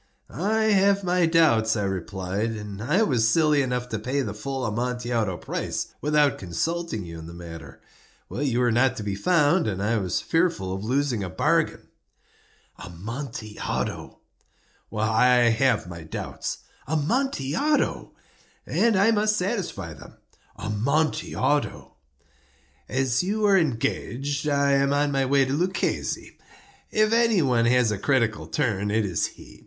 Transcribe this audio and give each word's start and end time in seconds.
"I 0.33 0.63
have 0.63 1.03
my 1.03 1.27
doubts," 1.27 1.77
I 1.77 1.83
replied; 1.83 2.53
"and 2.53 2.81
I 2.81 3.03
was 3.03 3.29
silly 3.29 3.61
enough 3.61 3.87
to 3.89 3.99
pay 3.99 4.23
the 4.23 4.33
full 4.33 4.65
Amontillado 4.65 5.37
price 5.37 5.93
without 6.01 6.39
consulting 6.39 7.05
you 7.05 7.19
in 7.19 7.27
the 7.27 7.35
matter. 7.35 7.79
You 8.31 8.61
were 8.61 8.71
not 8.71 8.97
to 8.97 9.03
be 9.03 9.13
found, 9.13 9.67
and 9.67 9.79
I 9.79 9.97
was 9.99 10.19
fearful 10.19 10.73
of 10.73 10.83
losing 10.83 11.23
a 11.23 11.29
bargain." 11.29 11.89
"Amontillado!" 12.79 14.17
"I 14.91 15.35
have 15.51 15.85
my 15.87 16.01
doubts." 16.01 16.63
"Amontillado!" 16.87 18.15
"And 18.65 18.95
I 18.95 19.11
must 19.11 19.37
satisfy 19.37 19.93
them." 19.93 20.17
"Amontillado!" 20.57 21.93
"As 22.89 23.21
you 23.21 23.45
are 23.45 23.55
engaged, 23.55 24.47
I 24.49 24.71
am 24.71 24.93
on 24.93 25.11
my 25.11 25.27
way 25.27 25.45
to 25.45 25.53
Luchesi. 25.53 26.39
If 26.89 27.13
any 27.13 27.43
one 27.43 27.65
has 27.65 27.91
a 27.91 27.99
critical 27.99 28.47
turn, 28.47 28.89
it 28.89 29.05
is 29.05 29.27
he. 29.27 29.59